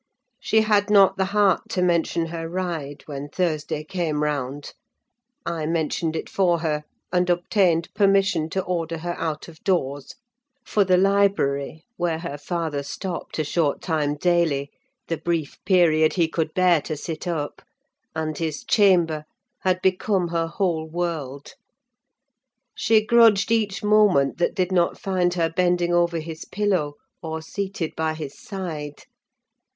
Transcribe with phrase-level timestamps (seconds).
[0.39, 4.73] She had not the heart to mention her ride, when Thursday came round;
[5.45, 10.15] I mentioned it for her, and obtained permission to order her out of doors:
[10.65, 16.55] for the library, where her father stopped a short time daily—the brief period he could
[16.55, 19.25] bear to sit up—and his chamber,
[19.59, 21.53] had become her whole world.
[22.73, 27.95] She grudged each moment that did not find her bending over his pillow, or seated
[27.95, 29.03] by his side.